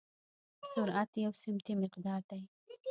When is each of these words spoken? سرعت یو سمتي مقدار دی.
سرعت 0.71 1.09
یو 1.23 1.31
سمتي 1.43 1.73
مقدار 1.83 2.21
دی. 2.29 2.41